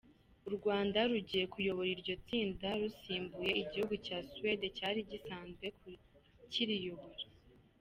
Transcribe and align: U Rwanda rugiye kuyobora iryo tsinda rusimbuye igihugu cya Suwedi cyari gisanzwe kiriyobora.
U 0.47 0.51
Rwanda 0.55 0.99
rugiye 1.11 1.45
kuyobora 1.53 1.89
iryo 1.95 2.13
tsinda 2.25 2.67
rusimbuye 2.81 3.51
igihugu 3.63 3.93
cya 4.05 4.17
Suwedi 4.31 4.67
cyari 4.77 4.99
gisanzwe 5.11 5.65
kiriyobora. 6.51 7.25